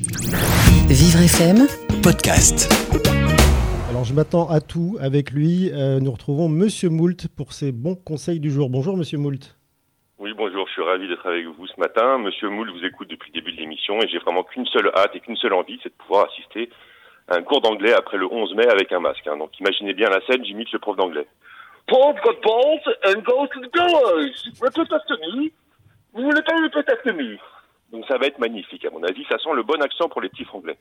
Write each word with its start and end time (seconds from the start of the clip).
Vivre 0.00 1.22
FM, 1.24 1.66
podcast. 2.04 2.70
Alors 3.90 4.04
je 4.04 4.14
m'attends 4.14 4.48
à 4.48 4.60
tout 4.60 4.96
avec 5.00 5.32
lui. 5.32 5.72
Euh, 5.74 5.98
nous 5.98 6.12
retrouvons 6.12 6.48
Monsieur 6.48 6.88
Moult 6.88 7.26
pour 7.36 7.52
ses 7.52 7.72
bons 7.72 7.96
conseils 7.96 8.38
du 8.38 8.48
jour. 8.52 8.70
Bonjour 8.70 8.96
Monsieur 8.96 9.18
Moult. 9.18 9.56
Oui, 10.20 10.30
bonjour, 10.36 10.68
je 10.68 10.72
suis 10.74 10.82
ravi 10.82 11.08
d'être 11.08 11.26
avec 11.26 11.46
vous 11.46 11.66
ce 11.66 11.80
matin. 11.80 12.18
Monsieur 12.18 12.48
Moult 12.48 12.70
vous 12.70 12.84
écoute 12.84 13.10
depuis 13.10 13.32
le 13.34 13.40
début 13.40 13.50
de 13.50 13.56
l'émission 13.56 14.00
et 14.00 14.06
j'ai 14.06 14.18
vraiment 14.18 14.44
qu'une 14.44 14.66
seule 14.66 14.92
hâte 14.94 15.16
et 15.16 15.20
qu'une 15.20 15.34
seule 15.36 15.52
envie, 15.54 15.80
c'est 15.82 15.88
de 15.88 15.94
pouvoir 15.94 16.28
assister 16.30 16.70
à 17.26 17.34
un 17.34 17.42
cours 17.42 17.60
d'anglais 17.60 17.92
après 17.92 18.18
le 18.18 18.32
11 18.32 18.54
mai 18.54 18.68
avec 18.68 18.92
un 18.92 19.00
masque. 19.00 19.26
hein. 19.26 19.36
Donc 19.36 19.58
imaginez 19.58 19.94
bien 19.94 20.08
la 20.10 20.24
scène, 20.26 20.44
j'imite 20.44 20.70
le 20.70 20.78
prof 20.78 20.96
d'anglais. 20.96 21.26
Paul 21.88 22.14
got 22.22 22.36
balls 22.44 22.94
and 23.04 23.22
goes 23.22 23.48
to 23.52 23.60
the 23.62 23.74
doors. 23.74 24.44
Repeat 24.62 24.92
after 24.92 25.14
me. 25.26 25.50
Vous 26.14 26.22
voulez 26.22 26.42
pas 26.42 26.54
répéter 26.62 26.92
after 26.92 27.12
me 27.14 27.36
Donc 27.92 28.04
ça 28.06 28.18
va 28.18 28.26
être 28.26 28.38
magnifique 28.38 28.84
à 28.84 28.90
mon 28.90 29.02
avis, 29.02 29.24
ça 29.30 29.38
sent 29.38 29.48
le 29.54 29.62
bon 29.62 29.80
accent 29.82 30.08
pour 30.08 30.20
les 30.20 30.28
petits 30.28 30.44
franglais. 30.44 30.76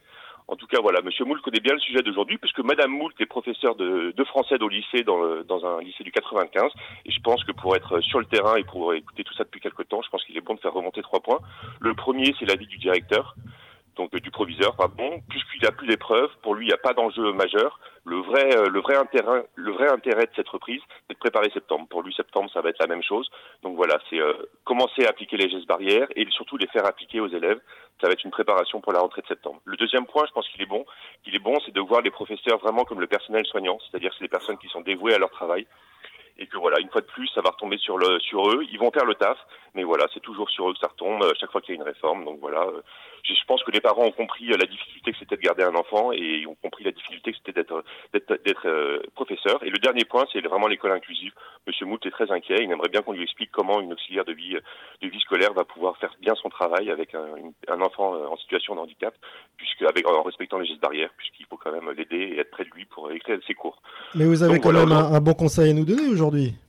En 0.49 0.55
tout 0.55 0.67
cas, 0.67 0.79
voilà, 0.81 1.01
Monsieur 1.01 1.25
Moult 1.25 1.41
connaît 1.41 1.59
bien 1.59 1.73
le 1.73 1.79
sujet 1.79 2.01
d'aujourd'hui, 2.01 2.37
puisque 2.37 2.59
Madame 2.59 2.91
Moult 2.91 3.13
est 3.19 3.25
professeure 3.25 3.75
de, 3.75 4.13
de 4.15 4.23
français 4.23 4.55
au 4.61 4.69
lycée, 4.69 5.03
dans, 5.03 5.17
le- 5.21 5.43
dans 5.43 5.65
un 5.65 5.81
lycée 5.81 6.05
du 6.05 6.11
95. 6.11 6.71
Et 7.05 7.11
je 7.11 7.19
pense 7.19 7.43
que 7.43 7.51
pour 7.51 7.75
être 7.75 7.99
sur 7.99 8.19
le 8.19 8.25
terrain 8.25 8.55
et 8.55 8.63
pour 8.63 8.93
écouter 8.93 9.25
tout 9.25 9.33
ça 9.33 9.43
depuis 9.43 9.59
quelque 9.59 9.83
temps, 9.83 10.01
je 10.01 10.09
pense 10.09 10.23
qu'il 10.23 10.37
est 10.37 10.41
bon 10.41 10.53
de 10.55 10.59
faire 10.61 10.71
remonter 10.73 11.01
trois 11.01 11.19
points. 11.19 11.39
Le 11.81 11.93
premier, 11.95 12.33
c'est 12.39 12.45
l'avis 12.45 12.67
du 12.67 12.77
directeur, 12.77 13.35
donc 13.97 14.15
du 14.15 14.31
proviseur, 14.31 14.75
pardon. 14.75 15.21
Puisqu'il 15.29 15.61
n'a 15.63 15.71
plus 15.71 15.87
d'épreuves, 15.87 16.29
pour 16.41 16.55
lui, 16.55 16.65
il 16.65 16.69
n'y 16.69 16.73
a 16.73 16.77
pas 16.77 16.93
d'enjeu 16.93 17.33
majeur. 17.33 17.79
Le 18.05 18.17
vrai, 18.17 18.55
euh, 18.55 18.69
le 18.69 18.79
vrai 18.79 18.95
intérêt, 18.95 19.45
le 19.55 19.71
vrai 19.71 19.89
intérêt 19.89 20.25
de 20.25 20.31
cette 20.35 20.47
reprise, 20.47 20.81
c'est 21.07 21.13
de 21.13 21.19
préparer 21.19 21.49
septembre. 21.53 21.87
Pour 21.89 22.03
lui, 22.03 22.13
septembre, 22.13 22.49
ça 22.53 22.61
va 22.61 22.69
être 22.69 22.79
la 22.79 22.87
même 22.87 23.03
chose. 23.03 23.29
Donc 23.63 23.75
voilà, 23.75 23.99
c'est 24.09 24.19
euh, 24.19 24.33
commencer 24.63 25.05
à 25.05 25.09
appliquer 25.09 25.35
les 25.37 25.49
gestes 25.49 25.67
barrières 25.67 26.07
et 26.15 26.25
surtout 26.31 26.57
les 26.57 26.67
faire 26.67 26.85
appliquer 26.85 27.19
aux 27.19 27.27
élèves. 27.27 27.59
Ça 27.99 28.07
va 28.07 28.13
être 28.13 28.23
une 28.23 28.31
préparation 28.31 28.79
pour 28.79 28.93
la 28.93 28.99
rentrée 28.99 29.23
de 29.23 29.27
septembre. 29.27 29.59
Le 29.65 29.75
deuxième 29.75 30.05
point, 30.05 30.23
je 30.27 30.31
pense 30.31 30.47
qu'il 30.49 30.61
est 30.61 30.67
bon, 30.67 30.85
qu'il 31.23 31.35
est 31.35 31.39
bon, 31.39 31.57
c'est 31.65 31.73
de 31.73 31.81
voir 31.81 32.01
les 32.01 32.11
professeurs 32.11 32.59
vraiment 32.59 32.85
comme 32.85 33.01
le 33.01 33.07
personnel 33.07 33.45
soignant, 33.45 33.79
c'est-à-dire 33.89 34.11
c'est 34.13 34.23
des 34.23 34.29
personnes 34.29 34.57
qui 34.59 34.67
sont 34.67 34.81
dévouées 34.81 35.15
à 35.15 35.17
leur 35.17 35.31
travail 35.31 35.65
et 36.39 36.47
que 36.47 36.57
voilà, 36.57 36.79
une 36.79 36.89
fois 36.89 37.01
de 37.01 37.07
plus, 37.07 37.27
ça 37.33 37.41
va 37.41 37.49
retomber 37.51 37.77
sur 37.77 37.97
le 37.97 38.19
sur 38.19 38.49
eux. 38.49 38.63
Ils 38.71 38.79
vont 38.79 38.91
faire 38.91 39.05
le 39.05 39.15
taf, 39.15 39.37
mais 39.75 39.83
voilà, 39.83 40.05
c'est 40.13 40.19
toujours 40.21 40.49
sur 40.49 40.69
eux 40.69 40.73
que 40.73 40.79
ça 40.79 40.87
retombe 40.87 41.23
euh, 41.23 41.31
chaque 41.39 41.51
fois 41.51 41.61
qu'il 41.61 41.75
y 41.75 41.77
a 41.77 41.81
une 41.81 41.87
réforme. 41.87 42.25
Donc 42.25 42.39
voilà, 42.39 42.61
euh, 42.61 42.81
je 43.23 43.33
pense 43.47 43.63
que 43.63 43.71
les 43.71 43.81
parents 43.81 44.03
ont 44.05 44.11
compris 44.11 44.51
euh, 44.51 44.57
la 44.57 44.65
difficulté 44.65 45.11
que 45.11 45.17
c'était 45.19 45.37
de 45.37 45.41
garder 45.41 45.63
un 45.63 45.75
enfant 45.75 46.11
et 46.11 46.45
ont 46.47 46.55
compris 46.61 46.83
la 46.83 46.91
difficulté 46.91 47.31
que 47.31 47.37
c'était 47.37 47.53
d'être 47.61 47.83
d'être 48.13 48.43
d'être 48.43 48.67
euh, 48.67 48.99
professeur. 49.15 49.63
Et 49.63 49.69
le 49.69 49.79
dernier 49.79 50.05
point, 50.05 50.25
c'est 50.31 50.41
vraiment 50.41 50.67
l'école 50.67 50.91
inclusive. 50.91 51.31
Monsieur 51.65 51.85
Moult 51.85 52.05
est 52.05 52.11
très 52.11 52.31
inquiet. 52.31 52.57
Il 52.63 52.71
aimerait 52.71 52.89
bien 52.89 53.01
qu'on 53.01 53.13
lui 53.13 53.23
explique 53.23 53.51
comment 53.51 53.79
une 53.81 53.93
auxiliaire 53.93 54.25
de 54.25 54.33
vie 54.33 54.55
de 55.01 55.07
vie 55.07 55.19
scolaire 55.21 55.53
va 55.53 55.63
pouvoir 55.65 55.97
faire 55.97 56.13
bien 56.21 56.35
son 56.35 56.49
travail 56.49 56.89
avec 56.91 57.13
un, 57.15 57.35
une- 57.37 57.53
un 57.67 57.81
enfant 57.81 58.13
en 58.13 58.37
situation 58.37 58.75
de 58.75 58.79
handicap, 58.79 59.13
puisque 59.57 59.81
avec 59.83 60.07
en 60.07 60.23
respectant 60.23 60.59
les 60.59 60.65
gestes 60.67 60.81
barrières, 60.81 61.09
puisqu'il 61.17 61.45
faut 61.47 61.57
quand 61.57 61.71
même 61.71 61.89
l'aider 61.91 62.17
et 62.35 62.39
être 62.39 62.51
près 62.51 62.63
de 62.63 62.69
lui 62.69 62.85
pour 62.85 63.11
écrire 63.11 63.37
ses 63.47 63.53
cours. 63.53 63.81
Mais 64.15 64.25
vous 64.25 64.43
avez 64.43 64.53
Donc 64.55 64.63
quand 64.63 64.71
voilà, 64.71 64.85
même 64.85 64.97
un, 64.97 65.13
un 65.15 65.19
bon 65.21 65.33
conseil 65.33 65.71
à 65.71 65.73
nous 65.73 65.85
donner 65.85 66.07
aujourd'hui. 66.07 66.26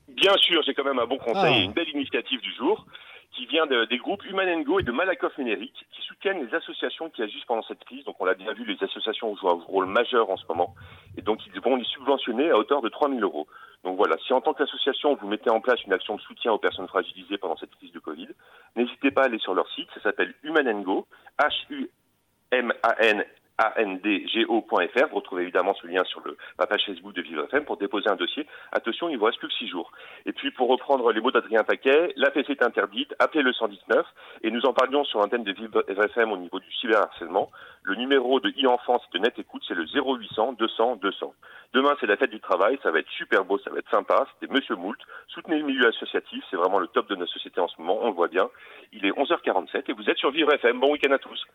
Bien 0.08 0.36
sûr, 0.38 0.62
j'ai 0.64 0.74
quand 0.74 0.84
même 0.84 0.98
un 0.98 1.06
bon 1.06 1.18
conseil 1.18 1.54
Ah. 1.54 1.58
et 1.58 1.62
une 1.64 1.72
belle 1.72 1.88
initiative 1.90 2.40
du 2.40 2.52
jour 2.54 2.86
qui 3.32 3.46
vient 3.46 3.66
de- 3.66 3.84
des 3.84 3.98
groupes 3.98 4.24
Human 4.24 4.64
Go 4.64 4.80
et 4.80 4.82
de 4.82 4.90
Malakoff 4.90 5.36
Ménéric 5.38 5.72
qui 5.92 6.02
soutiennent 6.02 6.44
les 6.44 6.54
associations 6.54 7.08
qui 7.10 7.22
agissent 7.22 7.44
pendant 7.44 7.62
cette 7.62 7.84
crise. 7.84 8.04
Donc 8.04 8.16
on 8.20 8.24
l'a 8.24 8.34
bien 8.34 8.52
vu, 8.52 8.64
les 8.64 8.82
associations 8.82 9.36
jouent 9.36 9.50
un 9.50 9.62
rôle 9.66 9.86
majeur 9.86 10.28
en 10.30 10.36
ce 10.36 10.44
moment 10.48 10.74
et 11.16 11.22
donc 11.22 11.38
ils 11.46 11.60
vont 11.60 11.76
les 11.76 11.84
subventionner 11.84 12.50
à 12.50 12.56
hauteur 12.58 12.80
de 12.82 12.88
3 12.88 13.08
000 13.08 13.20
euros. 13.20 13.46
Donc 13.84 13.96
voilà, 13.96 14.16
si 14.26 14.32
en 14.32 14.40
tant 14.40 14.54
qu'association 14.54 15.14
vous 15.14 15.28
mettez 15.28 15.50
en 15.50 15.60
place 15.60 15.80
une 15.84 15.92
action 15.92 16.16
de 16.16 16.20
soutien 16.22 16.52
aux 16.52 16.58
personnes 16.58 16.88
fragilisées 16.88 17.38
pendant 17.38 17.56
cette 17.56 17.74
crise 17.76 17.92
de 17.92 18.00
Covid, 18.00 18.28
n'hésitez 18.74 19.12
pas 19.12 19.22
à 19.22 19.24
aller 19.26 19.38
sur 19.38 19.54
leur 19.54 19.68
site, 19.70 19.88
ça 19.94 20.00
s'appelle 20.00 20.34
Human 20.42 20.82
Go, 20.82 21.06
H-U-M-A-N 21.38 23.24
andgo.fr. 23.58 25.08
Vous 25.10 25.16
retrouvez 25.16 25.42
évidemment 25.42 25.74
ce 25.74 25.86
lien 25.86 26.04
sur 26.04 26.20
le, 26.24 26.36
la 26.58 26.66
page 26.66 26.84
Facebook 26.86 27.14
de 27.14 27.22
Vivre 27.22 27.44
FM 27.44 27.64
pour 27.64 27.76
déposer 27.76 28.08
un 28.08 28.16
dossier. 28.16 28.46
Attention, 28.72 29.08
il 29.08 29.18
vous 29.18 29.24
reste 29.24 29.38
plus 29.38 29.48
que 29.48 29.54
6 29.54 29.68
jours. 29.68 29.92
Et 30.26 30.32
puis, 30.32 30.50
pour 30.50 30.68
reprendre 30.68 31.10
les 31.12 31.20
mots 31.20 31.30
d'Adrien 31.30 31.64
Paquet, 31.64 32.12
la 32.16 32.30
PC 32.30 32.52
est 32.52 32.62
interdite, 32.62 33.14
appelez 33.18 33.42
le 33.42 33.52
119. 33.52 34.06
Et 34.42 34.50
nous 34.50 34.64
en 34.66 34.72
parlions 34.72 35.04
sur 35.04 35.20
l'antenne 35.20 35.44
de 35.44 35.52
Vivre 35.52 35.84
FM 35.88 36.32
au 36.32 36.36
niveau 36.36 36.60
du 36.60 36.72
cyberharcèlement. 36.74 37.50
Le 37.82 37.94
numéro 37.94 38.40
de 38.40 38.50
e-enfance 38.50 39.02
de 39.12 39.18
Net 39.18 39.38
Écoute, 39.38 39.62
c'est 39.66 39.74
le 39.74 39.86
0800 39.86 40.54
200 40.58 40.96
200. 40.96 41.34
Demain, 41.74 41.96
c'est 42.00 42.06
la 42.06 42.16
fête 42.16 42.30
du 42.30 42.40
travail. 42.40 42.78
Ça 42.82 42.90
va 42.90 42.98
être 42.98 43.10
super 43.10 43.44
beau, 43.44 43.58
ça 43.58 43.70
va 43.70 43.78
être 43.78 43.90
sympa. 43.90 44.26
C'était 44.34 44.52
Monsieur 44.52 44.76
Moult. 44.76 44.98
Soutenez 45.28 45.58
le 45.58 45.64
milieu 45.64 45.86
associatif. 45.86 46.44
C'est 46.50 46.56
vraiment 46.56 46.78
le 46.78 46.88
top 46.88 47.08
de 47.08 47.16
notre 47.16 47.32
société 47.32 47.60
en 47.60 47.68
ce 47.68 47.80
moment. 47.80 47.98
On 48.02 48.08
le 48.08 48.14
voit 48.14 48.28
bien. 48.28 48.48
Il 48.92 49.06
est 49.06 49.10
11h47 49.10 49.84
et 49.88 49.92
vous 49.92 50.08
êtes 50.08 50.18
sur 50.18 50.30
Vivre 50.30 50.52
FM. 50.52 50.80
Bon 50.80 50.92
week-end 50.92 51.12
à 51.12 51.18
tous. 51.18 51.46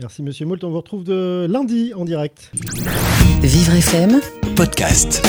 Merci 0.00 0.22
Monsieur 0.22 0.46
Moult. 0.46 0.62
On 0.64 0.70
vous 0.70 0.78
retrouve 0.78 1.04
de 1.04 1.46
lundi 1.48 1.92
en 1.94 2.04
direct. 2.04 2.50
Vivre 3.42 3.74
FM, 3.74 4.20
Podcast. 4.56 5.22